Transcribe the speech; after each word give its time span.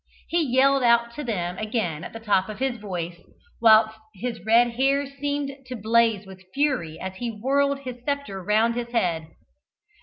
He 0.29 0.41
yelled 0.41 0.81
out 0.81 1.13
to 1.13 1.23
them 1.23 1.59
again 1.59 2.03
at 2.03 2.11
the 2.11 2.19
top 2.19 2.49
of 2.49 2.57
his 2.57 2.77
voice, 2.77 3.19
whilst 3.61 3.99
his 4.15 4.43
red 4.43 4.71
hair 4.71 5.05
seemed 5.05 5.51
to 5.67 5.75
blaze 5.75 6.25
with 6.25 6.43
fury 6.55 6.99
as 6.99 7.17
he 7.17 7.29
whirled 7.29 7.81
his 7.81 8.03
sceptre 8.03 8.43
round 8.43 8.73
his 8.73 8.89
head. 8.93 9.27